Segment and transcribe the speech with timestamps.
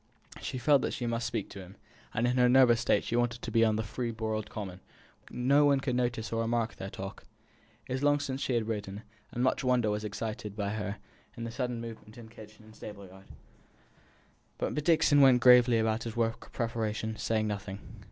[0.41, 1.75] She felt that she must speak to him,
[2.11, 4.79] and in her nervous state she wanted to be out on the free broad common,
[5.29, 7.23] where no one could notice or remark their talk.
[7.85, 10.95] It was long since she had ridden, and much wonder was excited by
[11.43, 13.25] the sudden movement in kitchen and stable yard.
[14.57, 17.77] But Dixon went gravely about his work of preparation, saying nothing.